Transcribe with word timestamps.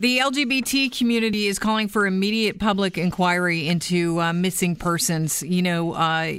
The 0.00 0.20
LGBT 0.20 0.96
community 0.96 1.46
is 1.46 1.58
calling 1.58 1.86
for 1.86 2.06
immediate 2.06 2.58
public 2.58 2.96
inquiry 2.96 3.68
into 3.68 4.18
uh, 4.18 4.32
missing 4.32 4.74
persons. 4.74 5.42
You 5.42 5.60
know, 5.60 5.92
uh, 5.92 6.36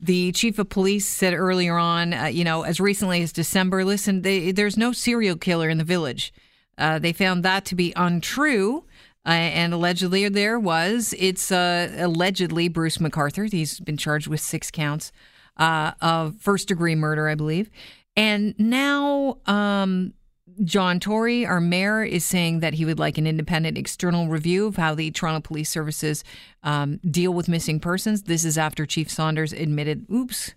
the 0.00 0.32
chief 0.32 0.58
of 0.58 0.68
police 0.68 1.06
said 1.06 1.32
earlier 1.32 1.78
on, 1.78 2.12
uh, 2.12 2.24
you 2.24 2.42
know, 2.42 2.64
as 2.64 2.80
recently 2.80 3.22
as 3.22 3.30
December, 3.30 3.84
listen, 3.84 4.22
they, 4.22 4.50
there's 4.50 4.76
no 4.76 4.90
serial 4.90 5.36
killer 5.36 5.68
in 5.68 5.78
the 5.78 5.84
village. 5.84 6.34
Uh, 6.76 6.98
they 6.98 7.12
found 7.12 7.44
that 7.44 7.64
to 7.66 7.76
be 7.76 7.92
untrue. 7.94 8.82
Uh, 9.24 9.30
and 9.30 9.72
allegedly 9.72 10.28
there 10.28 10.58
was. 10.58 11.14
It's 11.16 11.52
uh, 11.52 11.94
allegedly 11.96 12.66
Bruce 12.66 12.98
McArthur. 12.98 13.48
He's 13.48 13.78
been 13.78 13.96
charged 13.96 14.26
with 14.26 14.40
six 14.40 14.72
counts 14.72 15.12
of 15.56 16.34
first 16.40 16.66
degree 16.66 16.96
murder, 16.96 17.28
I 17.28 17.36
believe. 17.36 17.70
And 18.16 18.58
now 18.58 19.38
um, 19.46 20.14
John 20.62 21.00
Tory, 21.00 21.44
our 21.44 21.60
mayor, 21.60 22.04
is 22.04 22.24
saying 22.24 22.60
that 22.60 22.74
he 22.74 22.84
would 22.84 22.98
like 22.98 23.18
an 23.18 23.26
independent 23.26 23.76
external 23.76 24.28
review 24.28 24.66
of 24.66 24.76
how 24.76 24.94
the 24.94 25.10
Toronto 25.10 25.40
Police 25.40 25.70
Services 25.70 26.22
um, 26.62 26.98
deal 26.98 27.32
with 27.32 27.48
missing 27.48 27.80
persons. 27.80 28.22
This 28.22 28.44
is 28.44 28.56
after 28.56 28.86
Chief 28.86 29.10
Saunders 29.10 29.52
admitted, 29.52 30.06
"Oops, 30.12 30.54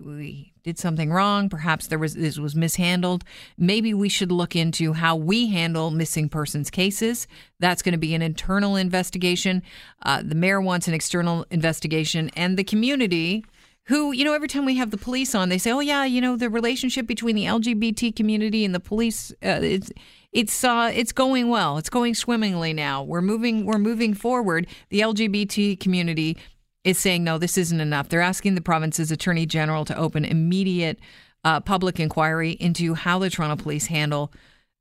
we 0.00 0.52
did 0.62 0.78
something 0.78 1.10
wrong. 1.10 1.48
Perhaps 1.48 1.86
there 1.86 1.98
was 1.98 2.14
this 2.14 2.38
was 2.38 2.54
mishandled. 2.54 3.24
Maybe 3.56 3.94
we 3.94 4.08
should 4.08 4.30
look 4.30 4.54
into 4.54 4.92
how 4.92 5.16
we 5.16 5.48
handle 5.48 5.90
missing 5.90 6.28
persons 6.28 6.70
cases. 6.70 7.26
That's 7.58 7.82
going 7.82 7.92
to 7.92 7.98
be 7.98 8.14
an 8.14 8.22
internal 8.22 8.76
investigation. 8.76 9.62
Uh, 10.02 10.22
the 10.22 10.34
mayor 10.34 10.60
wants 10.60 10.86
an 10.86 10.94
external 10.94 11.46
investigation, 11.50 12.30
and 12.36 12.56
the 12.56 12.64
community." 12.64 13.44
Who, 13.88 14.12
you 14.12 14.22
know, 14.22 14.34
every 14.34 14.48
time 14.48 14.66
we 14.66 14.76
have 14.76 14.90
the 14.90 14.98
police 14.98 15.34
on, 15.34 15.48
they 15.48 15.56
say, 15.56 15.72
"Oh 15.72 15.80
yeah, 15.80 16.04
you 16.04 16.20
know, 16.20 16.36
the 16.36 16.50
relationship 16.50 17.06
between 17.06 17.34
the 17.34 17.44
LGBT 17.44 18.14
community 18.14 18.64
and 18.64 18.74
the 18.74 18.80
police, 18.80 19.32
uh, 19.42 19.60
it's 19.62 19.90
it's 20.32 20.62
uh, 20.62 20.92
it's 20.94 21.12
going 21.12 21.48
well. 21.48 21.78
It's 21.78 21.88
going 21.88 22.14
swimmingly 22.14 22.74
now. 22.74 23.02
We're 23.02 23.22
moving 23.22 23.64
we're 23.64 23.78
moving 23.78 24.12
forward. 24.12 24.66
The 24.90 25.00
LGBT 25.00 25.80
community 25.80 26.36
is 26.84 26.98
saying 26.98 27.24
no, 27.24 27.38
this 27.38 27.56
isn't 27.56 27.80
enough. 27.80 28.10
They're 28.10 28.20
asking 28.20 28.56
the 28.56 28.60
province's 28.60 29.10
attorney 29.10 29.46
general 29.46 29.86
to 29.86 29.96
open 29.96 30.26
immediate 30.26 30.98
uh, 31.44 31.60
public 31.60 31.98
inquiry 31.98 32.52
into 32.52 32.92
how 32.92 33.18
the 33.18 33.30
Toronto 33.30 33.62
police 33.62 33.86
handle 33.86 34.30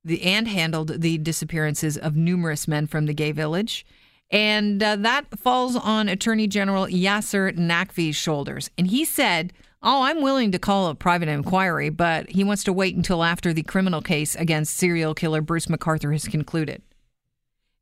the 0.04 0.22
and 0.24 0.50
handled 0.50 1.02
the 1.02 1.18
disappearances 1.18 1.98
of 1.98 2.18
numerous 2.18 2.68
men 2.68 2.88
from 2.88 3.06
the 3.06 3.14
gay 3.14 3.32
village 3.32 3.86
and 4.30 4.84
uh, 4.84 4.96
that 4.98 5.40
falls 5.40 5.76
on 5.76 6.10
Attorney 6.10 6.48
General 6.48 6.88
Yasir 6.88 7.58
Naqvi's 7.58 8.16
shoulders. 8.16 8.70
And 8.78 8.88
he 8.88 9.06
said, 9.06 9.54
Oh, 9.84 10.04
I'm 10.04 10.22
willing 10.22 10.52
to 10.52 10.60
call 10.60 10.88
a 10.88 10.96
private 10.96 11.30
inquiry, 11.30 11.90
but 11.90 12.30
he 12.32 12.44
wants 12.44 12.64
to 12.64 12.74
wait 12.74 12.96
until 12.96 13.24
after 13.24 13.54
the 13.54 13.64
criminal 13.64 14.02
case 14.02 14.36
against 14.36 14.76
serial 14.76 15.14
killer 15.14 15.40
Bruce 15.40 15.68
McArthur 15.68 16.12
has 16.12 16.28
concluded. 16.28 16.82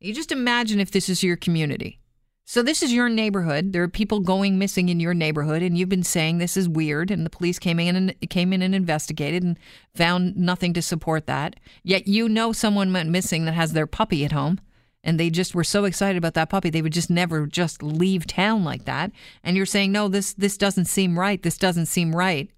You 0.01 0.13
just 0.13 0.31
imagine 0.31 0.79
if 0.79 0.91
this 0.91 1.07
is 1.07 1.23
your 1.23 1.37
community. 1.37 1.99
So, 2.47 2.61
this 2.61 2.83
is 2.83 2.93
your 2.93 3.09
neighborhood. 3.09 3.73
There 3.73 3.81
are 3.81 3.87
people 3.87 4.19
going 4.19 4.59
missing 4.59 4.89
in 4.89 4.99
your 4.99 5.15
neighborhood, 5.15 5.63
and 5.63 5.75
you've 5.75 5.89
been 5.89 6.03
saying 6.03 6.37
this 6.37 6.57
is 6.57 6.69
weird. 6.69 7.09
And 7.09 7.25
the 7.25 7.31
police 7.31 7.57
came 7.57 7.79
in 7.79 7.95
and 7.95 8.29
came 8.29 8.53
in 8.53 8.61
and 8.61 8.75
investigated 8.75 9.41
and 9.41 9.57
found 9.95 10.37
nothing 10.37 10.73
to 10.73 10.81
support 10.83 11.25
that. 11.25 11.55
Yet 11.81 12.07
you 12.07 12.29
know 12.29 12.51
someone 12.51 12.93
went 12.93 13.09
missing 13.09 13.45
that 13.45 13.55
has 13.55 13.73
their 13.73 13.87
puppy 13.87 14.25
at 14.25 14.31
home 14.31 14.59
and 15.05 15.19
they 15.19 15.29
just 15.29 15.55
were 15.55 15.63
so 15.63 15.85
excited 15.85 16.17
about 16.17 16.33
that 16.33 16.49
puppy 16.49 16.69
they 16.69 16.81
would 16.81 16.91
just 16.91 17.09
never 17.09 17.45
just 17.45 17.81
leave 17.81 18.27
town 18.27 18.63
like 18.63 18.85
that. 18.85 19.11
And 19.43 19.55
you're 19.55 19.65
saying 19.65 19.91
no 19.91 20.09
this 20.09 20.33
this 20.33 20.57
doesn't 20.57 20.85
seem 20.85 21.17
right. 21.17 21.41
This 21.41 21.57
doesn't 21.57 21.85
seem 21.85 22.13
right. 22.13 22.49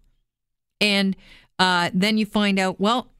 And 0.81 1.15
uh, 1.59 1.91
then 1.93 2.17
you 2.17 2.25
find 2.25 2.57
out 2.57 2.79
well 2.79 3.11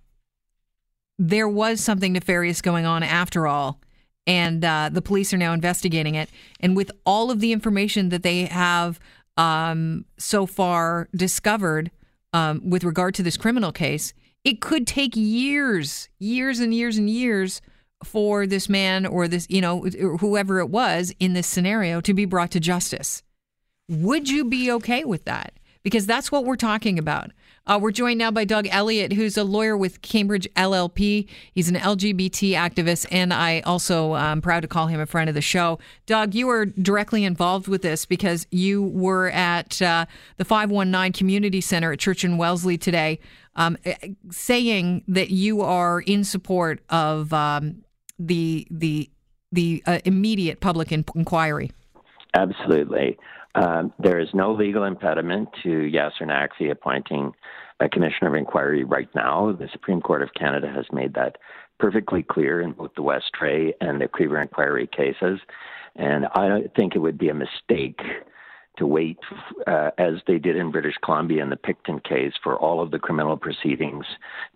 there 1.20 1.50
was 1.50 1.82
something 1.82 2.14
nefarious 2.14 2.62
going 2.62 2.86
on 2.86 3.04
after 3.04 3.46
all. 3.46 3.80
And 4.26 4.64
uh, 4.64 4.90
the 4.92 5.02
police 5.02 5.34
are 5.34 5.38
now 5.38 5.54
investigating 5.54 6.16
it. 6.16 6.30
And 6.60 6.76
with 6.76 6.92
all 7.06 7.32
of 7.32 7.40
the 7.40 7.54
information 7.54 8.10
that 8.10 8.24
they 8.24 8.46
have 8.46 9.00
um, 9.38 10.06
so 10.18 10.46
far 10.46 11.08
discovered 11.16 11.92
um, 12.34 12.62
with 12.70 12.84
regard 12.84 13.16
to 13.16 13.24
this 13.24 13.38
criminal 13.38 13.72
case 13.72 14.14
it 14.44 14.62
could 14.62 14.88
take 14.88 15.16
years 15.16 16.10
years 16.20 16.60
and 16.60 16.74
years 16.74 16.98
and 16.98 17.10
years 17.10 17.62
for 18.04 18.46
this 18.46 18.70
man 18.70 19.06
or 19.06 19.28
this, 19.28 19.48
you 19.50 19.62
know, 19.62 19.82
whoever 19.82 20.60
it 20.60 20.70
was 20.70 21.14
in 21.20 21.34
this 21.34 21.48
scenario 21.48 22.02
to 22.02 22.14
be 22.14 22.26
brought 22.26 22.52
to 22.52 22.60
justice. 22.60 23.24
Would 23.90 24.30
you 24.30 24.46
be 24.46 24.72
okay 24.74 25.06
with 25.06 25.26
that? 25.26 25.54
Because 25.84 26.06
that's 26.06 26.32
what 26.32 26.44
we're 26.44 26.58
talking 26.58 27.00
about. 27.00 27.32
Uh, 27.66 27.78
we're 27.82 27.92
joined 27.92 28.18
now 28.18 28.32
by 28.32 28.46
Doug 28.46 28.68
Elliott, 28.70 29.12
who's 29.12 29.38
a 29.38 29.44
lawyer 29.44 29.76
with 29.76 30.02
Cambridge 30.02 30.48
LLP. 30.56 31.28
He's 31.54 31.68
an 31.68 31.76
LGBT 31.76 32.54
activist, 32.54 33.06
and 33.12 33.34
I 33.34 33.60
also 33.62 34.16
am 34.16 34.34
um, 34.34 34.42
proud 34.42 34.62
to 34.62 34.70
call 34.70 34.88
him 34.88 35.02
a 35.02 35.06
friend 35.06 35.30
of 35.30 35.36
the 35.36 35.42
show. 35.42 35.80
Doug, 36.06 36.34
you 36.34 36.48
were 36.48 36.66
directly 36.66 37.26
involved 37.26 37.68
with 37.68 37.82
this 37.82 38.06
because 38.06 38.48
you 38.52 38.84
were 38.84 39.30
at 39.32 39.82
uh, 39.82 40.06
the 40.38 40.46
519 40.46 41.12
Community 41.12 41.60
Center 41.60 41.92
at 41.92 42.00
Church 42.00 42.24
and 42.24 42.38
Wellesley 42.40 42.78
today, 42.78 43.20
um, 43.58 43.78
saying 44.32 45.04
that 45.10 45.30
you 45.30 45.62
are 45.62 46.00
in 46.02 46.24
support 46.24 46.82
of 46.90 47.34
um, 47.34 47.84
the 48.20 48.68
the 48.72 49.10
the 49.52 49.84
uh, 49.86 50.00
immediate 50.06 50.60
public 50.60 50.92
in- 50.92 51.06
inquiry? 51.16 51.72
Absolutely. 52.34 53.18
Um, 53.56 53.94
there 53.98 54.20
is 54.20 54.30
no 54.34 54.54
legal 54.54 54.84
impediment 54.84 55.50
to 55.64 55.70
Yasir 55.70 56.24
Naqvi 56.24 56.70
appointing 56.70 57.34
a 57.80 57.90
commissioner 57.90 58.30
of 58.30 58.36
inquiry 58.36 58.84
right 58.84 59.10
now. 59.16 59.56
The 59.58 59.70
Supreme 59.72 60.02
Court 60.02 60.22
of 60.22 60.30
Canada 60.38 60.68
has 60.74 60.86
made 60.92 61.14
that 61.16 61.38
perfectly 61.80 62.24
clear 62.24 62.62
in 62.62 62.74
both 62.74 62.92
the 62.96 63.04
Westray 63.04 63.72
and 63.82 64.02
the 64.02 64.08
Krever 64.08 64.42
inquiry 64.42 64.88
cases. 64.88 65.40
And 65.96 66.26
I 66.36 66.64
think 66.76 66.96
it 66.96 67.00
would 67.00 67.18
be 67.18 67.30
a 67.30 67.34
mistake 67.34 68.02
to 68.78 68.86
wait, 68.86 69.18
uh, 69.66 69.92
as 69.98 70.14
they 70.28 70.38
did 70.38 70.56
in 70.56 70.72
British 70.72 70.96
Columbia 71.04 71.44
in 71.44 71.50
the 71.50 71.58
Pickton 71.58 72.04
case, 72.04 72.34
for 72.44 72.56
all 72.56 72.82
of 72.82 72.92
the 72.92 73.00
criminal 73.00 73.38
proceedings 73.38 74.06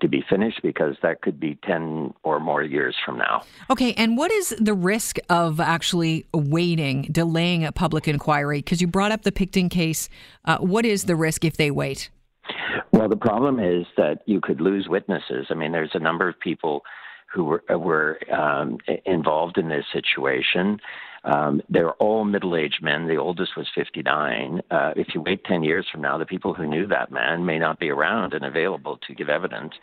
to 0.01 0.07
be 0.07 0.23
finished 0.29 0.61
because 0.61 0.95
that 1.01 1.21
could 1.21 1.39
be 1.39 1.57
10 1.65 2.13
or 2.23 2.39
more 2.39 2.63
years 2.63 2.95
from 3.05 3.17
now. 3.17 3.43
Okay, 3.69 3.93
and 3.93 4.17
what 4.17 4.31
is 4.31 4.55
the 4.59 4.73
risk 4.73 5.17
of 5.29 5.59
actually 5.59 6.25
waiting, 6.33 7.03
delaying 7.11 7.65
a 7.65 7.71
public 7.71 8.07
inquiry? 8.07 8.59
Because 8.59 8.81
you 8.81 8.87
brought 8.87 9.11
up 9.11 9.23
the 9.23 9.31
Pickton 9.31 9.69
case. 9.69 10.09
Uh, 10.45 10.57
what 10.59 10.85
is 10.85 11.05
the 11.05 11.15
risk 11.15 11.43
if 11.43 11.57
they 11.57 11.71
wait? 11.71 12.09
Well, 12.91 13.09
the 13.09 13.15
problem 13.15 13.59
is 13.59 13.85
that 13.97 14.19
you 14.25 14.41
could 14.41 14.61
lose 14.61 14.87
witnesses. 14.89 15.47
I 15.49 15.53
mean, 15.53 15.71
there's 15.71 15.91
a 15.93 15.99
number 15.99 16.27
of 16.27 16.39
people 16.39 16.83
who 17.33 17.45
were, 17.45 17.63
were 17.69 18.19
um, 18.31 18.77
involved 19.05 19.57
in 19.57 19.69
this 19.69 19.85
situation. 19.93 20.79
Um, 21.23 21.61
they're 21.69 21.93
all 21.93 22.25
middle 22.25 22.55
aged 22.55 22.81
men. 22.81 23.07
The 23.07 23.17
oldest 23.17 23.55
was 23.55 23.67
59. 23.75 24.61
Uh, 24.71 24.93
if 24.95 25.13
you 25.13 25.21
wait 25.21 25.43
10 25.45 25.63
years 25.63 25.85
from 25.91 26.01
now, 26.01 26.17
the 26.17 26.25
people 26.25 26.53
who 26.53 26.65
knew 26.67 26.87
that 26.87 27.11
man 27.11 27.45
may 27.45 27.59
not 27.59 27.79
be 27.79 27.89
around 27.89 28.33
and 28.33 28.43
available 28.43 28.97
to 29.07 29.13
give 29.13 29.29
evidence. 29.29 29.73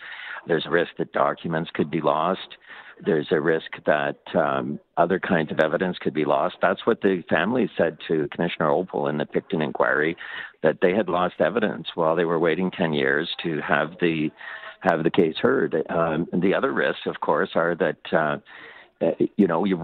There's 0.46 0.66
a 0.66 0.70
risk 0.70 0.92
that 0.98 1.12
documents 1.12 1.70
could 1.74 1.90
be 1.90 2.00
lost. 2.00 2.56
There's 3.04 3.28
a 3.30 3.40
risk 3.40 3.70
that 3.86 4.18
um, 4.34 4.80
other 4.96 5.20
kinds 5.20 5.52
of 5.52 5.60
evidence 5.60 5.98
could 6.00 6.14
be 6.14 6.24
lost. 6.24 6.56
That's 6.60 6.84
what 6.84 7.00
the 7.00 7.22
family 7.28 7.70
said 7.76 7.98
to 8.08 8.28
Commissioner 8.32 8.70
Oppal 8.70 9.08
in 9.08 9.18
the 9.18 9.24
Pickton 9.24 9.62
inquiry, 9.62 10.16
that 10.62 10.78
they 10.82 10.92
had 10.94 11.08
lost 11.08 11.36
evidence 11.40 11.86
while 11.94 12.16
they 12.16 12.24
were 12.24 12.40
waiting 12.40 12.72
10 12.72 12.92
years 12.92 13.28
to 13.44 13.60
have 13.60 13.92
the 14.00 14.30
have 14.80 15.02
the 15.02 15.10
case 15.10 15.34
heard. 15.40 15.74
Um, 15.90 16.28
the 16.32 16.54
other 16.54 16.72
risks, 16.72 17.06
of 17.06 17.20
course, 17.20 17.50
are 17.56 17.74
that 17.74 18.12
uh, 18.12 18.36
you 19.36 19.46
know, 19.46 19.64
you 19.64 19.76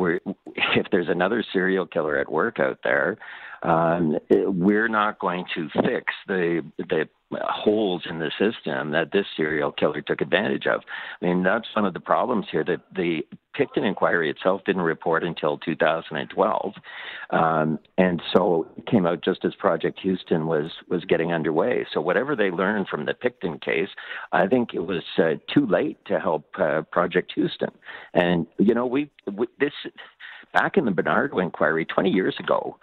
if 0.56 0.86
there's 0.90 1.08
another 1.08 1.44
serial 1.52 1.86
killer 1.86 2.18
at 2.18 2.30
work 2.30 2.58
out 2.58 2.78
there, 2.82 3.16
um, 3.62 4.18
we're 4.30 4.88
not 4.88 5.18
going 5.18 5.44
to 5.54 5.68
fix 5.82 6.12
the 6.26 6.62
the 6.78 7.08
holes 7.42 8.02
in 8.08 8.18
the 8.18 8.30
system 8.38 8.90
that 8.92 9.12
this 9.12 9.26
serial 9.36 9.72
killer 9.72 10.00
took 10.00 10.20
advantage 10.20 10.66
of. 10.66 10.82
I 11.20 11.26
mean, 11.26 11.42
that's 11.42 11.66
one 11.74 11.84
of 11.84 11.94
the 11.94 12.00
problems 12.00 12.46
here. 12.50 12.64
That 12.64 12.80
the 12.94 13.26
Pickton 13.58 13.84
inquiry 13.86 14.30
itself 14.30 14.62
didn't 14.64 14.82
report 14.82 15.24
until 15.24 15.58
2012, 15.58 16.74
um, 17.30 17.78
and 17.98 18.22
so 18.32 18.66
it 18.76 18.86
came 18.86 19.06
out 19.06 19.22
just 19.22 19.44
as 19.44 19.54
Project 19.54 20.00
Houston 20.00 20.46
was 20.46 20.70
was 20.88 21.04
getting 21.04 21.32
underway. 21.32 21.86
So 21.92 22.00
whatever 22.00 22.34
they 22.36 22.50
learned 22.50 22.88
from 22.88 23.06
the 23.06 23.14
Pickton 23.14 23.60
case, 23.60 23.90
I 24.32 24.46
think 24.46 24.74
it 24.74 24.86
was 24.86 25.02
uh, 25.18 25.34
too 25.52 25.66
late 25.66 25.98
to 26.06 26.18
help 26.18 26.46
uh, 26.58 26.82
Project 26.90 27.32
Houston. 27.34 27.70
And 28.12 28.46
you 28.58 28.74
know, 28.74 28.86
we, 28.86 29.10
we 29.32 29.46
this 29.60 29.72
back 30.52 30.76
in 30.76 30.84
the 30.84 30.90
Bernardo 30.90 31.38
inquiry 31.38 31.84
20 31.84 32.10
years 32.10 32.34
ago 32.38 32.78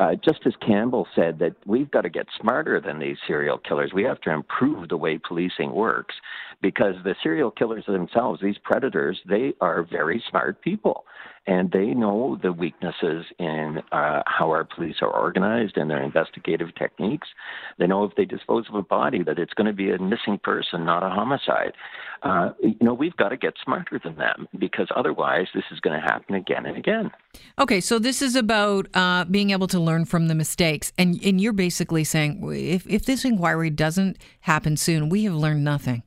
uh, 0.00 0.14
Justice 0.16 0.54
Campbell 0.60 1.06
said 1.14 1.38
that 1.38 1.54
we've 1.66 1.90
got 1.90 2.00
to 2.02 2.10
get 2.10 2.26
smarter 2.40 2.80
than 2.80 2.98
these 2.98 3.16
serial 3.26 3.58
killers. 3.58 3.92
We 3.94 4.02
have 4.04 4.20
to 4.22 4.32
improve 4.32 4.88
the 4.88 4.96
way 4.96 5.18
policing 5.18 5.72
works 5.72 6.14
because 6.62 6.96
the 7.04 7.14
serial 7.22 7.50
killers 7.50 7.84
themselves, 7.86 8.40
these 8.40 8.58
predators, 8.58 9.20
they 9.28 9.54
are 9.60 9.84
very 9.84 10.22
smart 10.28 10.60
people. 10.62 11.04
And 11.46 11.70
they 11.72 11.86
know 11.86 12.38
the 12.42 12.52
weaknesses 12.52 13.26
in 13.38 13.82
uh, 13.92 14.22
how 14.26 14.50
our 14.50 14.64
police 14.64 14.96
are 15.02 15.10
organized 15.10 15.76
and 15.76 15.90
their 15.90 16.02
investigative 16.02 16.74
techniques. 16.74 17.28
They 17.78 17.86
know 17.86 18.04
if 18.04 18.14
they 18.16 18.24
dispose 18.24 18.66
of 18.68 18.74
a 18.74 18.82
body 18.82 19.22
that 19.24 19.38
it's 19.38 19.52
going 19.54 19.66
to 19.66 19.72
be 19.72 19.90
a 19.90 19.98
missing 19.98 20.38
person, 20.42 20.84
not 20.84 21.02
a 21.02 21.10
homicide. 21.10 21.72
Uh, 22.22 22.50
you 22.62 22.76
know, 22.80 22.94
we've 22.94 23.16
got 23.16 23.28
to 23.28 23.36
get 23.36 23.54
smarter 23.62 24.00
than 24.02 24.16
them 24.16 24.48
because 24.58 24.88
otherwise, 24.96 25.46
this 25.54 25.64
is 25.70 25.80
going 25.80 26.00
to 26.00 26.04
happen 26.04 26.34
again 26.34 26.64
and 26.64 26.78
again. 26.78 27.10
Okay, 27.58 27.80
so 27.80 27.98
this 27.98 28.22
is 28.22 28.36
about 28.36 28.88
uh, 28.94 29.24
being 29.26 29.50
able 29.50 29.66
to 29.66 29.78
learn 29.78 30.06
from 30.06 30.28
the 30.28 30.34
mistakes, 30.34 30.92
and 30.96 31.22
and 31.22 31.40
you're 31.40 31.52
basically 31.52 32.04
saying 32.04 32.40
if 32.54 32.86
if 32.86 33.04
this 33.04 33.24
inquiry 33.24 33.70
doesn't 33.70 34.16
happen 34.40 34.76
soon, 34.76 35.08
we 35.10 35.24
have 35.24 35.34
learned 35.34 35.64
nothing. 35.64 36.02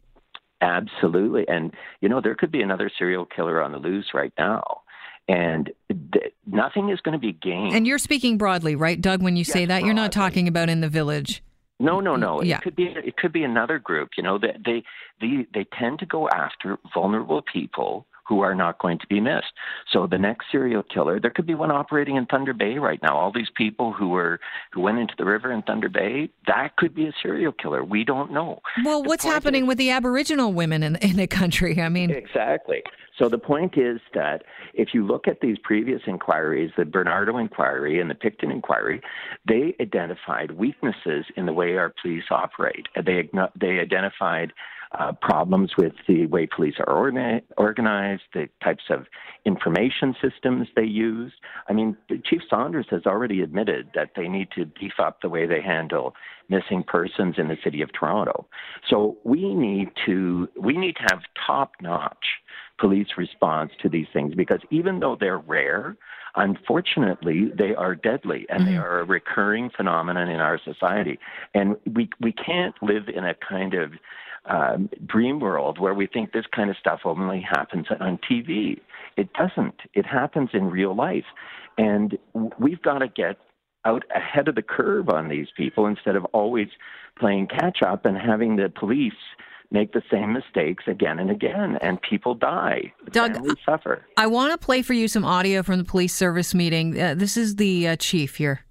Absolutely. 0.62 1.48
And, 1.48 1.74
you 2.02 2.10
know, 2.10 2.20
there 2.20 2.36
could 2.36 2.52
be 2.52 2.62
another 2.62 2.90
serial 2.98 3.26
killer 3.26 3.62
on 3.62 3.72
the 3.72 3.78
loose 3.78 4.08
right 4.14 4.34
now. 4.40 4.82
And 5.28 5.72
th- 6.14 6.34
nothing 6.46 6.90
is 6.90 7.02
going 7.02 7.14
to 7.14 7.20
be 7.20 7.34
gained. 7.34 7.76
And 7.76 7.86
you're 7.86 7.98
speaking 7.98 8.38
broadly, 8.38 8.76
right, 8.76 9.00
Doug? 9.00 9.22
When 9.22 9.36
you 9.36 9.42
yes, 9.42 9.52
say 9.52 9.66
that, 9.66 9.68
broadly. 9.68 9.88
you're 9.88 9.96
not 9.96 10.12
talking 10.12 10.48
about 10.48 10.70
in 10.70 10.82
the 10.82 10.90
village. 10.90 11.44
No, 11.80 12.00
no, 12.00 12.16
no. 12.16 12.42
Yeah. 12.42 12.58
It 12.58 12.64
could 12.64 12.76
be 12.76 12.86
it 12.86 13.18
could 13.18 13.34
be 13.34 13.44
another 13.44 13.78
group. 13.78 14.12
You 14.18 14.24
know, 14.24 14.38
they 14.38 14.56
they 14.66 14.84
they, 15.22 15.48
they 15.54 15.66
tend 15.78 16.00
to 16.00 16.06
go 16.06 16.28
after 16.30 16.78
vulnerable 16.94 17.42
people 17.42 18.08
who 18.28 18.42
are 18.42 18.56
not 18.56 18.80
going 18.80 19.00
to 19.00 19.08
be 19.08 19.20
missed. 19.20 19.54
So 19.92 20.08
the 20.08 20.18
next 20.18 20.46
serial 20.52 20.84
killer, 20.84 21.20
there 21.20 21.32
could 21.32 21.46
be 21.46 21.56
one 21.56 21.72
operating 21.72 22.16
in 22.16 22.26
Thunder 22.26 22.54
Bay 22.54 22.78
right 22.78 23.00
now. 23.02 23.18
All 23.18 23.32
these 23.32 23.50
people 23.56 23.94
who 23.94 24.10
were 24.10 24.40
who 24.74 24.82
went 24.82 25.00
into 25.00 25.14
the 25.18 25.26
river 25.26 25.52
in 25.52 25.62
Thunder 25.62 25.90
Bay, 25.90 26.30
that 26.48 26.76
could 26.78 26.94
be 26.94 27.08
a 27.08 27.14
serial 27.22 27.52
killer. 27.52 27.84
We 27.84 28.04
don't 28.04 28.32
know. 28.32 28.60
Well, 28.84 29.04
the 29.04 29.10
what's 29.10 29.24
happening 29.24 29.64
is, 29.64 29.68
with 29.68 29.78
the 29.78 29.92
Aboriginal 29.92 30.54
women 30.54 30.84
in 30.84 30.96
in 30.98 31.18
the 31.18 31.28
country? 31.28 31.82
I 31.82 31.90
mean, 31.90 32.12
exactly. 32.12 32.84
So 33.18 33.30
the 33.30 33.40
point 33.40 33.78
is 33.78 34.00
that 34.14 34.44
if 34.74 34.90
you 34.94 35.06
look 35.06 35.28
at 35.28 35.42
these 35.42 35.58
previous 35.64 36.02
inquiries, 36.06 36.72
the 36.78 36.86
Bernardo 36.86 37.38
inquiry 37.38 38.00
and 38.00 38.10
the 38.10 38.16
Pickton 38.16 38.52
inquiry, 38.52 39.02
they 39.48 39.76
identified 39.82 40.52
weaknesses 40.52 41.26
in 41.36 41.48
the 41.48 41.54
way 41.54 41.78
our 41.78 41.94
police 42.02 42.26
operate. 42.30 42.88
They 42.96 43.30
they 43.60 43.80
identified 43.80 44.54
uh, 44.98 45.12
problems 45.22 45.72
with 45.78 45.94
the 46.08 46.26
way 46.28 46.48
police 46.48 46.76
are 46.80 46.94
organized, 47.58 48.24
the 48.34 48.48
types 48.64 48.84
of 48.90 49.06
information 49.46 50.16
systems 50.22 50.68
they 50.76 50.84
use. 50.84 51.34
I 51.68 51.74
mean, 51.74 51.98
Chief 52.24 52.42
Saunders 52.50 52.88
has 52.90 53.06
already 53.06 53.42
admitted 53.42 53.90
that 53.96 54.12
they 54.16 54.28
need 54.28 54.50
to 54.56 54.66
beef 54.66 54.94
up 55.00 55.22
the 55.22 55.30
way 55.30 55.46
they 55.46 55.62
handle 55.62 56.14
missing 56.50 56.84
persons 56.84 57.36
in 57.38 57.48
the 57.50 57.58
city 57.64 57.82
of 57.82 57.92
Toronto. 57.92 58.48
So 58.90 59.18
we 59.24 59.54
need 59.54 59.90
to 60.06 60.48
we 60.60 60.78
need 60.78 60.96
to 60.96 61.04
have 61.10 61.22
top-notch 61.46 62.26
police 62.80 63.08
response 63.18 63.72
to 63.82 63.90
these 63.90 64.08
things 64.14 64.36
because 64.36 64.60
even 64.70 65.00
though 65.00 65.18
they're 65.20 65.40
rare, 65.40 65.98
unfortunately, 66.36 67.52
they 67.58 67.74
are 67.76 67.96
deadly 67.96 68.46
and 68.50 68.62
mm-hmm. 68.62 68.72
they 68.72 68.78
are 68.78 69.00
a 69.00 69.04
recurring 69.04 69.70
phenomenon 69.76 70.30
in 70.30 70.40
our 70.40 70.60
society. 70.64 71.20
And 71.54 71.76
we 71.94 72.10
we 72.22 72.32
can't 72.32 72.76
live 72.82 73.10
in 73.14 73.26
a 73.26 73.34
kind 73.34 73.74
of 73.74 73.92
um, 74.50 74.90
dream 75.06 75.40
world 75.40 75.80
where 75.80 75.94
we 75.94 76.08
think 76.08 76.32
this 76.32 76.46
kind 76.56 76.70
of 76.70 76.78
stuff 76.78 77.02
only 77.06 77.42
happens 77.42 77.88
on 78.00 78.20
TV. 78.30 78.80
It 79.16 79.30
doesn't. 79.34 79.76
It 79.94 80.06
happens 80.06 80.50
in 80.54 80.66
real 80.70 80.96
life. 80.96 81.26
And 81.78 82.18
we've 82.60 82.82
got 82.82 83.00
to 83.00 83.08
get 83.08 83.38
out 83.86 84.04
ahead 84.16 84.48
of 84.48 84.56
the 84.56 84.62
curve 84.62 85.10
on 85.10 85.30
these 85.30 85.48
people 85.56 85.86
instead 85.86 86.16
of 86.16 86.26
always 86.26 86.68
playing 87.20 87.48
catch 87.48 87.82
up 87.82 88.06
and 88.06 88.18
having 88.18 88.56
the 88.56 88.70
police 88.70 89.14
make 89.72 89.92
the 89.94 90.02
same 90.10 90.34
mistakes 90.34 90.86
again 90.88 91.20
and 91.20 91.30
again, 91.30 91.78
and 91.82 92.02
people 92.02 92.34
die. 92.34 92.94
Doug, 93.12 93.38
suffer. 93.66 94.06
I 94.16 94.28
want 94.28 94.54
to 94.54 94.58
play 94.58 94.82
for 94.82 94.94
you 94.94 95.08
some 95.08 95.26
audio 95.26 95.62
from 95.62 95.78
the 95.78 95.84
police 95.84 96.16
service 96.16 96.54
meeting. 96.54 97.00
Uh, 97.00 97.16
this 97.16 97.36
is 97.36 97.58
the 97.58 97.90
uh, 97.90 97.96
chief 97.98 98.38
here. 98.38 98.62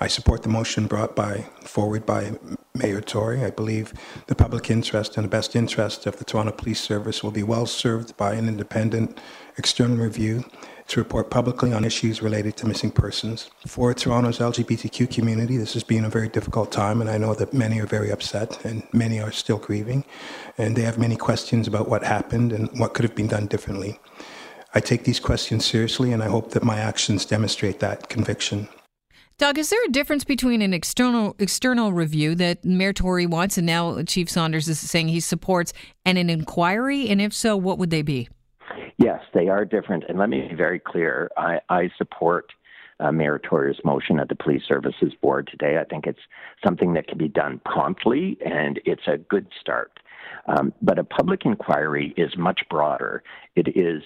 I 0.00 0.08
support 0.08 0.42
the 0.42 0.48
motion 0.48 0.86
brought 0.86 1.14
by 1.14 1.46
forward 1.62 2.04
by 2.04 2.32
Mayor 2.74 3.00
Tory. 3.00 3.44
I 3.44 3.50
believe 3.50 3.94
the 4.26 4.34
public 4.34 4.68
interest 4.68 5.16
and 5.16 5.24
the 5.24 5.28
best 5.28 5.54
interest 5.54 6.06
of 6.06 6.16
the 6.16 6.24
Toronto 6.24 6.50
Police 6.50 6.80
Service 6.80 7.22
will 7.22 7.30
be 7.30 7.44
well 7.44 7.64
served 7.64 8.16
by 8.16 8.34
an 8.34 8.48
independent 8.48 9.20
external 9.56 9.96
review 9.96 10.44
to 10.88 11.00
report 11.00 11.30
publicly 11.30 11.72
on 11.72 11.84
issues 11.84 12.20
related 12.20 12.56
to 12.56 12.66
missing 12.66 12.90
persons. 12.90 13.50
For 13.66 13.94
Toronto's 13.94 14.40
LGBTQ 14.40 15.10
community, 15.10 15.56
this 15.56 15.74
has 15.74 15.84
been 15.84 16.04
a 16.04 16.10
very 16.10 16.28
difficult 16.28 16.72
time, 16.72 17.00
and 17.00 17.08
I 17.08 17.16
know 17.16 17.34
that 17.34 17.54
many 17.54 17.80
are 17.80 17.86
very 17.86 18.10
upset 18.10 18.64
and 18.64 18.82
many 18.92 19.20
are 19.20 19.32
still 19.32 19.58
grieving, 19.58 20.04
and 20.58 20.76
they 20.76 20.82
have 20.82 20.98
many 20.98 21.16
questions 21.16 21.68
about 21.68 21.88
what 21.88 22.02
happened 22.02 22.52
and 22.52 22.68
what 22.78 22.94
could 22.94 23.04
have 23.04 23.14
been 23.14 23.28
done 23.28 23.46
differently. 23.46 24.00
I 24.74 24.80
take 24.80 25.04
these 25.04 25.20
questions 25.20 25.64
seriously, 25.64 26.12
and 26.12 26.22
I 26.22 26.26
hope 26.26 26.50
that 26.50 26.64
my 26.64 26.78
actions 26.78 27.24
demonstrate 27.24 27.78
that 27.78 28.08
conviction. 28.08 28.68
Doug, 29.44 29.58
is 29.58 29.68
there 29.68 29.84
a 29.84 29.90
difference 29.90 30.24
between 30.24 30.62
an 30.62 30.72
external 30.72 31.36
external 31.38 31.92
review 31.92 32.34
that 32.34 32.64
Mayor 32.64 32.94
Tory 32.94 33.26
wants 33.26 33.58
and 33.58 33.66
now 33.66 34.00
Chief 34.04 34.30
Saunders 34.30 34.70
is 34.70 34.80
saying 34.80 35.08
he 35.08 35.20
supports 35.20 35.74
and 36.06 36.16
an 36.16 36.30
inquiry? 36.30 37.10
And 37.10 37.20
if 37.20 37.34
so, 37.34 37.54
what 37.54 37.76
would 37.76 37.90
they 37.90 38.00
be? 38.00 38.30
Yes, 38.96 39.20
they 39.34 39.48
are 39.48 39.66
different. 39.66 40.04
And 40.08 40.18
let 40.18 40.30
me 40.30 40.48
be 40.48 40.54
very 40.54 40.78
clear. 40.80 41.30
I, 41.36 41.60
I 41.68 41.90
support 41.98 42.54
uh, 43.00 43.12
Mayor 43.12 43.38
Tory's 43.38 43.76
motion 43.84 44.18
at 44.18 44.30
the 44.30 44.34
Police 44.34 44.62
Services 44.66 45.12
Board 45.20 45.46
today. 45.50 45.76
I 45.78 45.84
think 45.84 46.06
it's 46.06 46.26
something 46.64 46.94
that 46.94 47.06
can 47.06 47.18
be 47.18 47.28
done 47.28 47.60
promptly 47.66 48.38
and 48.42 48.80
it's 48.86 49.06
a 49.06 49.18
good 49.18 49.46
start. 49.60 50.00
Um, 50.46 50.72
but 50.80 50.98
a 50.98 51.04
public 51.04 51.42
inquiry 51.44 52.14
is 52.16 52.34
much 52.38 52.62
broader. 52.70 53.22
It 53.56 53.76
is 53.76 54.02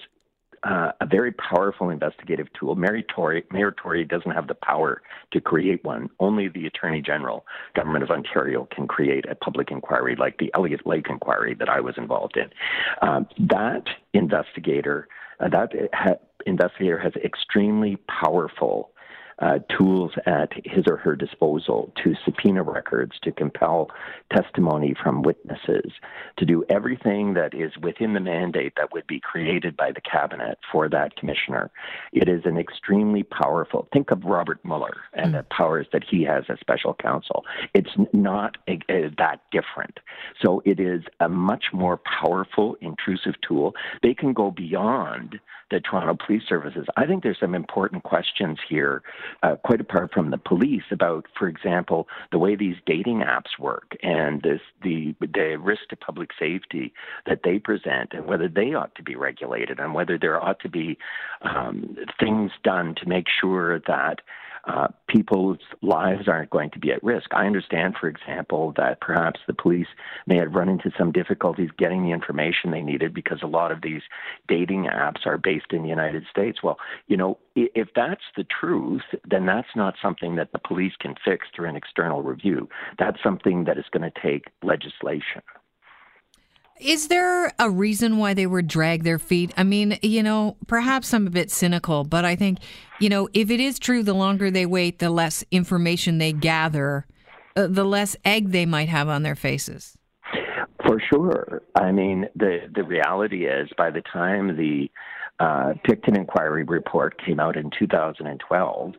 uh, 0.63 0.91
a 1.01 1.05
very 1.05 1.31
powerful 1.33 1.89
investigative 1.89 2.47
tool. 2.57 2.75
Mary 2.75 3.03
Tory, 3.03 3.43
Mayor 3.51 3.71
Tory 3.71 4.03
doesn't 4.03 4.31
have 4.31 4.47
the 4.47 4.55
power 4.55 5.01
to 5.31 5.41
create 5.41 5.83
one. 5.83 6.09
Only 6.19 6.47
the 6.47 6.65
Attorney 6.65 7.01
General, 7.01 7.45
Government 7.75 8.03
of 8.03 8.11
Ontario, 8.11 8.67
can 8.73 8.87
create 8.87 9.25
a 9.29 9.35
public 9.35 9.71
inquiry 9.71 10.15
like 10.15 10.37
the 10.37 10.51
Elliott 10.53 10.85
Lake 10.85 11.07
inquiry 11.09 11.55
that 11.55 11.69
I 11.69 11.79
was 11.79 11.95
involved 11.97 12.37
in. 12.37 12.49
Um, 13.07 13.27
that 13.39 13.83
investigator, 14.13 15.07
uh, 15.39 15.49
that 15.49 15.71
ha- 15.93 16.19
investigator 16.45 16.99
has 16.99 17.13
extremely 17.23 17.97
powerful 18.07 18.91
uh, 19.41 19.59
tools 19.77 20.11
at 20.25 20.51
his 20.65 20.85
or 20.89 20.97
her 20.97 21.15
disposal 21.15 21.91
to 22.03 22.13
subpoena 22.25 22.63
records, 22.63 23.13
to 23.23 23.31
compel 23.31 23.89
testimony 24.33 24.93
from 25.01 25.21
witnesses, 25.21 25.91
to 26.37 26.45
do 26.45 26.63
everything 26.69 27.33
that 27.33 27.53
is 27.53 27.71
within 27.81 28.13
the 28.13 28.19
mandate 28.19 28.73
that 28.75 28.91
would 28.91 29.07
be 29.07 29.19
created 29.19 29.77
by 29.77 29.91
the 29.91 30.01
cabinet 30.01 30.57
for 30.71 30.89
that 30.89 31.15
commissioner. 31.15 31.71
It 32.11 32.27
is 32.27 32.41
an 32.45 32.57
extremely 32.57 33.23
powerful. 33.23 33.87
Think 33.93 34.11
of 34.11 34.23
Robert 34.23 34.59
Mueller 34.63 34.97
and 35.13 35.33
mm. 35.33 35.37
the 35.37 35.43
powers 35.55 35.87
that 35.93 36.03
he 36.09 36.23
has 36.23 36.43
as 36.49 36.59
special 36.59 36.93
counsel. 36.93 37.45
It's 37.73 37.89
not 38.13 38.57
a, 38.67 38.79
a, 38.89 39.09
that 39.17 39.41
different. 39.51 39.99
So 40.41 40.61
it 40.65 40.79
is 40.79 41.03
a 41.19 41.29
much 41.29 41.65
more 41.73 41.97
powerful, 41.97 42.75
intrusive 42.81 43.35
tool. 43.47 43.73
They 44.03 44.13
can 44.13 44.33
go 44.33 44.51
beyond 44.51 45.39
the 45.71 45.79
Toronto 45.79 46.17
Police 46.25 46.43
Services. 46.47 46.85
I 46.97 47.05
think 47.05 47.23
there's 47.23 47.39
some 47.39 47.53
important 47.53 48.03
questions 48.03 48.57
here, 48.67 49.03
uh, 49.43 49.55
quite 49.57 49.81
apart 49.81 50.11
from 50.13 50.31
the 50.31 50.37
police, 50.37 50.83
about, 50.91 51.25
for 51.37 51.47
example, 51.47 52.07
the 52.31 52.39
way 52.39 52.55
these 52.55 52.75
dating 52.85 53.19
apps 53.19 53.57
work 53.59 53.95
and 54.03 54.41
this, 54.41 54.61
the 54.83 55.15
the 55.19 55.57
risk 55.57 55.81
to 55.89 55.95
public 55.95 56.29
safety 56.39 56.93
that 57.25 57.41
they 57.43 57.59
present, 57.59 58.13
and 58.13 58.25
whether 58.25 58.47
they 58.47 58.73
ought 58.73 58.93
to 58.95 59.03
be 59.03 59.15
regulated, 59.15 59.79
and 59.79 59.93
whether 59.93 60.17
there 60.17 60.41
ought 60.43 60.59
to 60.59 60.69
be 60.69 60.97
um, 61.41 61.97
things 62.19 62.51
done 62.63 62.95
to 62.95 63.07
make 63.07 63.27
sure 63.41 63.79
that 63.87 64.21
uh, 64.65 64.87
people's 65.07 65.59
lives 65.81 66.27
aren't 66.27 66.49
going 66.49 66.69
to 66.71 66.79
be 66.79 66.91
at 66.91 67.03
risk. 67.03 67.29
I 67.33 67.45
understand, 67.45 67.95
for 67.99 68.07
example, 68.07 68.73
that 68.77 69.01
perhaps 69.01 69.39
the 69.47 69.53
police 69.53 69.87
may 70.27 70.37
have 70.37 70.53
run 70.53 70.69
into 70.69 70.91
some 70.97 71.11
difficulties 71.11 71.69
getting 71.77 72.03
the 72.03 72.11
information 72.11 72.71
they 72.71 72.81
needed 72.81 73.13
because 73.13 73.39
a 73.41 73.47
lot 73.47 73.71
of 73.71 73.81
these 73.81 74.01
dating 74.47 74.85
apps 74.85 75.25
are 75.25 75.37
based 75.37 75.71
in 75.71 75.83
the 75.83 75.89
United 75.89 76.25
States. 76.29 76.59
Well, 76.63 76.77
you 77.07 77.17
know, 77.17 77.37
if 77.55 77.89
that's 77.95 78.23
the 78.35 78.45
truth, 78.45 79.03
then 79.29 79.45
that's 79.45 79.75
not 79.75 79.95
something 80.01 80.35
that 80.35 80.51
the 80.51 80.59
police 80.59 80.93
can 80.99 81.15
fix 81.23 81.47
through 81.55 81.69
an 81.69 81.75
external 81.75 82.21
review. 82.21 82.69
That's 82.97 83.21
something 83.23 83.65
that 83.65 83.77
is 83.77 83.85
going 83.91 84.09
to 84.09 84.21
take 84.21 84.45
legislation. 84.63 85.41
Is 86.79 87.09
there 87.09 87.51
a 87.59 87.69
reason 87.69 88.17
why 88.17 88.33
they 88.33 88.47
would 88.47 88.67
drag 88.67 89.03
their 89.03 89.19
feet? 89.19 89.53
I 89.57 89.63
mean, 89.63 89.99
you 90.01 90.23
know, 90.23 90.55
perhaps 90.67 91.13
I'm 91.13 91.27
a 91.27 91.29
bit 91.29 91.51
cynical, 91.51 92.05
but 92.05 92.23
I 92.23 92.35
think, 92.35 92.59
you 92.99 93.09
know, 93.09 93.27
if 93.33 93.51
it 93.51 93.59
is 93.59 93.79
true, 93.79 94.01
the 94.01 94.13
longer 94.13 94.49
they 94.49 94.65
wait, 94.65 94.99
the 94.99 95.09
less 95.09 95.43
information 95.51 96.19
they 96.19 96.31
gather, 96.31 97.05
uh, 97.57 97.67
the 97.67 97.83
less 97.83 98.15
egg 98.23 98.51
they 98.51 98.65
might 98.65 98.87
have 98.87 99.09
on 99.09 99.23
their 99.23 99.35
faces. 99.35 99.97
For 100.85 101.01
sure. 101.11 101.61
I 101.75 101.91
mean, 101.91 102.27
the 102.35 102.59
the 102.73 102.83
reality 102.83 103.45
is, 103.45 103.69
by 103.77 103.91
the 103.91 104.01
time 104.01 104.55
the 104.55 104.89
uh, 105.39 105.73
Pickton 105.87 106.17
Inquiry 106.17 106.63
report 106.63 107.21
came 107.23 107.39
out 107.39 107.57
in 107.57 107.69
2012. 107.77 108.93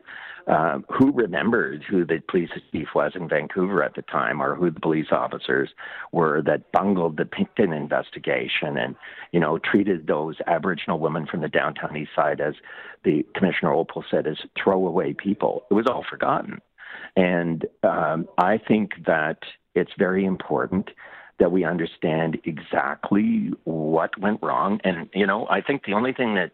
Um, 0.47 0.85
who 0.89 1.11
remembered 1.11 1.83
who 1.83 2.03
the 2.03 2.19
police 2.27 2.49
chief 2.71 2.87
was 2.95 3.11
in 3.15 3.29
Vancouver 3.29 3.83
at 3.83 3.93
the 3.93 4.01
time, 4.01 4.41
or 4.41 4.55
who 4.55 4.71
the 4.71 4.79
police 4.79 5.11
officers 5.11 5.69
were 6.11 6.41
that 6.41 6.71
bungled 6.71 7.17
the 7.17 7.25
Pickton 7.25 7.75
investigation 7.75 8.75
and, 8.75 8.95
you 9.31 9.39
know, 9.39 9.59
treated 9.59 10.07
those 10.07 10.37
Aboriginal 10.47 10.97
women 10.99 11.27
from 11.27 11.41
the 11.41 11.47
downtown 11.47 11.95
east 11.95 12.11
side 12.15 12.41
as 12.41 12.55
the 13.03 13.23
Commissioner 13.35 13.71
Oppal 13.71 14.03
said, 14.09 14.25
as 14.25 14.37
throwaway 14.61 15.13
people. 15.13 15.63
It 15.69 15.75
was 15.75 15.85
all 15.87 16.03
forgotten. 16.09 16.59
And 17.15 17.67
um, 17.83 18.27
I 18.37 18.57
think 18.57 18.93
that 19.05 19.43
it's 19.75 19.91
very 19.97 20.25
important 20.25 20.89
that 21.39 21.51
we 21.51 21.63
understand 21.63 22.39
exactly 22.45 23.51
what 23.65 24.17
went 24.19 24.41
wrong. 24.41 24.79
And, 24.83 25.07
you 25.13 25.27
know, 25.27 25.47
I 25.49 25.61
think 25.61 25.85
the 25.85 25.93
only 25.93 26.13
thing 26.13 26.33
that, 26.35 26.51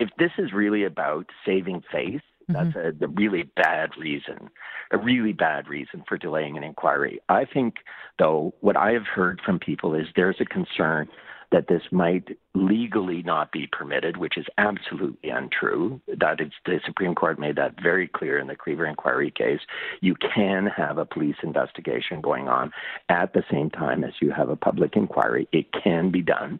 if 0.00 0.08
this 0.18 0.32
is 0.38 0.52
really 0.52 0.82
about 0.82 1.26
saving 1.46 1.82
face, 1.92 2.20
that's 2.48 2.76
mm-hmm. 2.76 3.02
a, 3.02 3.06
a, 3.06 3.08
really 3.08 3.44
bad 3.56 3.90
reason, 3.98 4.50
a 4.90 4.98
really 4.98 5.32
bad 5.32 5.68
reason 5.68 6.04
for 6.08 6.18
delaying 6.18 6.56
an 6.56 6.64
inquiry. 6.64 7.20
I 7.28 7.44
think, 7.44 7.76
though, 8.18 8.54
what 8.60 8.76
I 8.76 8.92
have 8.92 9.06
heard 9.06 9.40
from 9.44 9.58
people 9.58 9.94
is 9.94 10.06
there's 10.16 10.40
a 10.40 10.44
concern 10.44 11.08
that 11.52 11.68
this 11.68 11.82
might 11.92 12.36
legally 12.54 13.22
not 13.22 13.52
be 13.52 13.68
permitted, 13.70 14.16
which 14.16 14.36
is 14.36 14.46
absolutely 14.58 15.30
untrue. 15.30 16.00
That 16.08 16.40
is, 16.40 16.50
the 16.66 16.80
Supreme 16.84 17.14
Court 17.14 17.38
made 17.38 17.56
that 17.56 17.80
very 17.80 18.08
clear 18.08 18.38
in 18.38 18.46
the 18.46 18.56
Krever 18.56 18.88
inquiry 18.88 19.30
case. 19.30 19.60
You 20.00 20.14
can 20.16 20.66
have 20.66 20.98
a 20.98 21.04
police 21.04 21.36
investigation 21.42 22.20
going 22.20 22.48
on 22.48 22.72
at 23.08 23.34
the 23.34 23.44
same 23.50 23.70
time 23.70 24.02
as 24.02 24.12
you 24.20 24.32
have 24.32 24.48
a 24.48 24.56
public 24.56 24.96
inquiry. 24.96 25.46
It 25.52 25.66
can 25.72 26.10
be 26.10 26.22
done. 26.22 26.58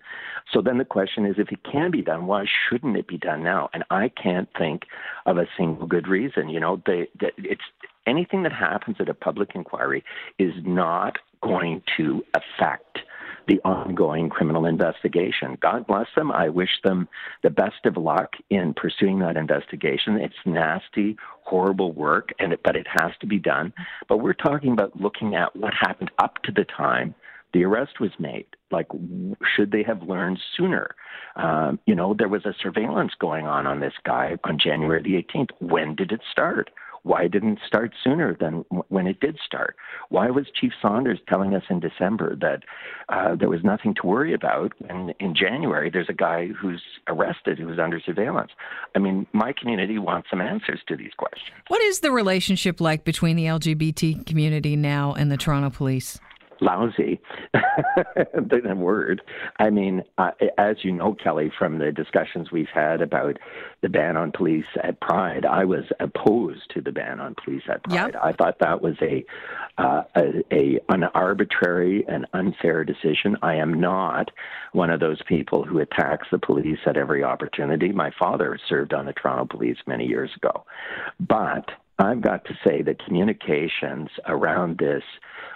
So 0.52 0.60
then 0.60 0.78
the 0.78 0.84
question 0.84 1.26
is, 1.26 1.36
if 1.38 1.50
it 1.50 1.64
can 1.64 1.90
be 1.90 2.02
done, 2.02 2.26
why 2.26 2.44
shouldn't 2.68 2.96
it 2.96 3.08
be 3.08 3.18
done 3.18 3.42
now? 3.42 3.70
And 3.72 3.84
I 3.90 4.10
can't 4.10 4.48
think 4.56 4.82
of 5.26 5.38
a 5.38 5.48
single 5.56 5.86
good 5.86 6.06
reason. 6.06 6.48
You 6.48 6.60
know, 6.60 6.82
the, 6.84 7.06
the, 7.18 7.30
it's 7.38 7.62
anything 8.06 8.42
that 8.42 8.52
happens 8.52 8.96
at 9.00 9.08
a 9.08 9.14
public 9.14 9.52
inquiry 9.54 10.04
is 10.38 10.52
not 10.64 11.18
going 11.42 11.82
to 11.96 12.24
affect 12.34 12.98
the 13.46 13.60
ongoing 13.64 14.28
criminal 14.28 14.66
investigation. 14.66 15.58
God 15.60 15.86
bless 15.86 16.06
them. 16.14 16.30
I 16.32 16.48
wish 16.48 16.80
them 16.84 17.08
the 17.42 17.50
best 17.50 17.84
of 17.84 17.96
luck 17.96 18.34
in 18.50 18.74
pursuing 18.74 19.18
that 19.20 19.36
investigation. 19.36 20.16
It's 20.16 20.34
nasty, 20.44 21.16
horrible 21.44 21.92
work, 21.92 22.30
and 22.38 22.52
it, 22.52 22.60
but 22.64 22.76
it 22.76 22.86
has 22.88 23.12
to 23.20 23.26
be 23.26 23.38
done. 23.38 23.72
But 24.08 24.18
we're 24.18 24.32
talking 24.32 24.72
about 24.72 25.00
looking 25.00 25.34
at 25.34 25.54
what 25.56 25.74
happened 25.74 26.10
up 26.18 26.42
to 26.44 26.52
the 26.52 26.64
time 26.64 27.14
the 27.52 27.64
arrest 27.64 28.00
was 28.00 28.12
made. 28.18 28.46
Like, 28.70 28.86
should 29.54 29.72
they 29.72 29.82
have 29.82 30.02
learned 30.02 30.38
sooner? 30.56 30.94
Um, 31.36 31.78
you 31.86 31.94
know, 31.94 32.14
there 32.14 32.28
was 32.28 32.46
a 32.46 32.54
surveillance 32.62 33.12
going 33.18 33.46
on 33.46 33.66
on 33.66 33.80
this 33.80 33.92
guy 34.04 34.38
on 34.44 34.58
January 34.58 35.02
the 35.02 35.22
18th. 35.22 35.50
When 35.60 35.94
did 35.94 36.12
it 36.12 36.20
start? 36.30 36.70
Why 37.04 37.26
didn't 37.26 37.54
it 37.54 37.58
start 37.66 37.92
sooner 38.02 38.36
than 38.38 38.64
when 38.88 39.06
it 39.06 39.18
did 39.20 39.38
start? 39.44 39.76
Why 40.08 40.30
was 40.30 40.46
Chief 40.54 40.72
Saunders 40.80 41.18
telling 41.28 41.54
us 41.54 41.64
in 41.68 41.80
December 41.80 42.36
that 42.36 42.62
uh, 43.08 43.34
there 43.34 43.48
was 43.48 43.64
nothing 43.64 43.94
to 44.00 44.06
worry 44.06 44.32
about 44.32 44.72
when 44.78 45.12
in 45.18 45.34
January 45.34 45.90
there's 45.90 46.08
a 46.08 46.14
guy 46.14 46.48
who's 46.48 46.82
arrested 47.08 47.58
who's 47.58 47.78
under 47.78 48.00
surveillance? 48.00 48.52
I 48.94 49.00
mean, 49.00 49.26
my 49.32 49.52
community 49.52 49.98
wants 49.98 50.30
some 50.30 50.40
answers 50.40 50.80
to 50.88 50.96
these 50.96 51.12
questions. 51.16 51.56
What 51.68 51.82
is 51.82 52.00
the 52.00 52.12
relationship 52.12 52.80
like 52.80 53.04
between 53.04 53.36
the 53.36 53.46
LGBT 53.46 54.24
community 54.24 54.76
now 54.76 55.14
and 55.14 55.30
the 55.30 55.36
Toronto 55.36 55.70
Police? 55.70 56.20
Lousy 56.62 57.20
than 58.34 58.80
word. 58.80 59.22
I 59.58 59.70
mean, 59.70 60.02
uh, 60.18 60.30
as 60.56 60.76
you 60.82 60.92
know, 60.92 61.14
Kelly, 61.14 61.52
from 61.58 61.78
the 61.78 61.92
discussions 61.92 62.50
we've 62.50 62.68
had 62.72 63.02
about 63.02 63.38
the 63.82 63.88
ban 63.88 64.16
on 64.16 64.32
police 64.32 64.64
at 64.82 65.00
Pride, 65.00 65.44
I 65.44 65.64
was 65.64 65.84
opposed 66.00 66.70
to 66.74 66.80
the 66.80 66.92
ban 66.92 67.20
on 67.20 67.34
police 67.44 67.62
at 67.68 67.82
Pride. 67.84 68.12
Yep. 68.14 68.22
I 68.22 68.32
thought 68.32 68.58
that 68.60 68.80
was 68.80 68.94
a, 69.02 69.24
uh, 69.78 70.02
a, 70.16 70.44
a 70.52 70.80
an 70.88 71.04
arbitrary 71.14 72.04
and 72.08 72.26
unfair 72.32 72.84
decision. 72.84 73.36
I 73.42 73.56
am 73.56 73.80
not 73.80 74.30
one 74.72 74.90
of 74.90 75.00
those 75.00 75.20
people 75.26 75.64
who 75.64 75.80
attacks 75.80 76.28
the 76.30 76.38
police 76.38 76.78
at 76.86 76.96
every 76.96 77.24
opportunity. 77.24 77.92
My 77.92 78.10
father 78.18 78.58
served 78.68 78.94
on 78.94 79.06
the 79.06 79.12
Toronto 79.12 79.44
Police 79.44 79.78
many 79.86 80.06
years 80.06 80.30
ago, 80.36 80.64
but 81.20 81.68
I've 82.02 82.20
got 82.20 82.44
to 82.46 82.54
say 82.64 82.82
that 82.82 83.04
communications 83.04 84.08
around 84.26 84.78
this 84.78 85.02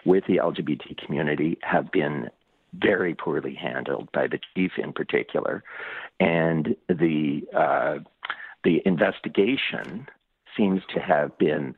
with 0.05 0.25
the 0.27 0.37
LGBT 0.37 0.97
community 1.05 1.59
have 1.63 1.91
been 1.91 2.31
very 2.75 3.15
poorly 3.15 3.55
handled 3.55 4.09
by 4.13 4.27
the 4.27 4.39
chief 4.55 4.73
in 4.79 4.93
particular, 4.93 5.65
and 6.21 6.77
the 6.89 7.43
uh, 7.57 7.99
the 8.65 8.83
investigation 8.85 10.07
seems 10.57 10.83
to 10.95 11.01
have 11.01 11.37
been 11.39 11.75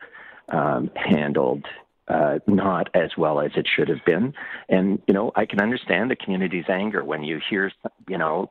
um, 0.49 0.91
handled 0.97 1.65
uh, 2.09 2.39
not 2.47 2.89
as 2.95 3.11
well 3.17 3.41
as 3.41 3.51
it 3.55 3.67
should 3.69 3.89
have 3.89 4.05
been. 4.07 4.33
And 4.69 5.01
you 5.07 5.15
know, 5.15 5.33
I 5.37 5.47
can 5.47 5.61
understand 5.61 6.11
the 6.11 6.17
community's 6.17 6.69
anger 6.69 7.05
when 7.05 7.23
you 7.23 7.41
hear, 7.49 7.71
you 8.09 8.19
know, 8.19 8.51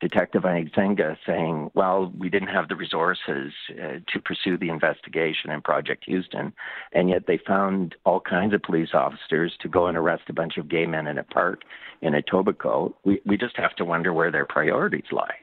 Detective 0.00 0.42
Zenga 0.42 1.16
saying, 1.26 1.70
well, 1.74 2.12
we 2.18 2.30
didn't 2.30 2.48
have 2.48 2.68
the 2.68 2.76
resources 2.76 3.52
uh, 3.70 3.98
to 4.12 4.20
pursue 4.24 4.56
the 4.56 4.70
investigation 4.70 5.50
in 5.50 5.60
Project 5.60 6.04
Houston, 6.06 6.52
and 6.92 7.10
yet 7.10 7.26
they 7.26 7.38
found 7.46 7.94
all 8.04 8.20
kinds 8.20 8.54
of 8.54 8.62
police 8.62 8.90
officers 8.94 9.52
to 9.60 9.68
go 9.68 9.86
and 9.86 9.96
arrest 9.96 10.22
a 10.28 10.32
bunch 10.32 10.56
of 10.56 10.68
gay 10.68 10.86
men 10.86 11.06
in 11.06 11.18
a 11.18 11.24
park 11.24 11.62
in 12.00 12.14
Etobicoke. 12.14 12.94
We, 13.04 13.20
we 13.26 13.36
just 13.36 13.56
have 13.56 13.76
to 13.76 13.84
wonder 13.84 14.12
where 14.12 14.30
their 14.30 14.46
priorities 14.46 15.12
lie. 15.12 15.34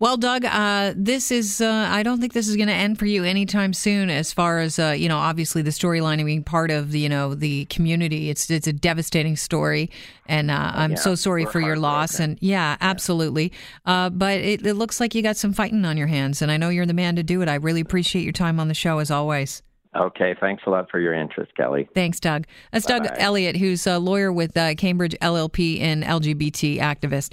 Well, 0.00 0.16
Doug, 0.16 0.46
uh, 0.46 0.94
this 0.96 1.30
is, 1.30 1.60
uh, 1.60 1.86
I 1.90 2.02
don't 2.02 2.22
think 2.22 2.32
this 2.32 2.48
is 2.48 2.56
going 2.56 2.68
to 2.68 2.74
end 2.74 2.98
for 2.98 3.04
you 3.04 3.22
anytime 3.22 3.74
soon 3.74 4.08
as 4.08 4.32
far 4.32 4.58
as, 4.58 4.78
uh, 4.78 4.94
you 4.96 5.10
know, 5.10 5.18
obviously 5.18 5.60
the 5.60 5.70
storyline 5.70 6.14
and 6.14 6.24
being 6.24 6.42
part 6.42 6.70
of 6.70 6.92
the, 6.92 7.00
you 7.00 7.08
know, 7.10 7.34
the 7.34 7.66
community. 7.66 8.30
It's, 8.30 8.50
it's 8.50 8.66
a 8.66 8.72
devastating 8.72 9.36
story. 9.36 9.90
And 10.26 10.50
uh, 10.50 10.72
I'm 10.74 10.92
yeah, 10.92 10.96
so 10.96 11.14
sorry 11.14 11.44
for 11.44 11.60
your 11.60 11.76
loss. 11.76 12.18
And 12.18 12.38
yeah, 12.40 12.78
absolutely. 12.80 13.52
Uh, 13.84 14.08
but 14.08 14.38
it, 14.38 14.66
it 14.66 14.72
looks 14.72 15.00
like 15.00 15.14
you 15.14 15.20
got 15.20 15.36
some 15.36 15.52
fighting 15.52 15.84
on 15.84 15.98
your 15.98 16.06
hands. 16.06 16.40
And 16.40 16.50
I 16.50 16.56
know 16.56 16.70
you're 16.70 16.86
the 16.86 16.94
man 16.94 17.16
to 17.16 17.22
do 17.22 17.42
it. 17.42 17.48
I 17.50 17.56
really 17.56 17.82
appreciate 17.82 18.22
your 18.22 18.32
time 18.32 18.58
on 18.58 18.68
the 18.68 18.74
show 18.74 19.00
as 19.00 19.10
always. 19.10 19.62
Okay, 19.96 20.36
thanks 20.38 20.62
a 20.66 20.70
lot 20.70 20.88
for 20.88 21.00
your 21.00 21.12
interest, 21.12 21.54
Kelly. 21.56 21.88
Thanks, 21.94 22.20
Doug. 22.20 22.46
That's 22.70 22.86
Bye-bye. 22.86 23.08
Doug 23.08 23.16
Elliott, 23.18 23.56
who's 23.56 23.88
a 23.88 23.98
lawyer 23.98 24.32
with 24.32 24.56
uh, 24.56 24.74
Cambridge 24.76 25.16
LLP 25.20 25.80
and 25.80 26.04
LGBT 26.04 26.78
activist. 26.78 27.28